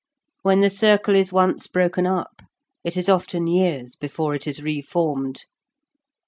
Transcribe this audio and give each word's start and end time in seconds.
When 0.41 0.61
the 0.61 0.71
circle 0.71 1.13
is 1.13 1.31
once 1.31 1.67
broken 1.67 2.07
up 2.07 2.41
it 2.83 2.97
is 2.97 3.07
often 3.07 3.45
years 3.45 3.95
before 3.95 4.33
it 4.33 4.47
is 4.47 4.63
reformed. 4.63 5.45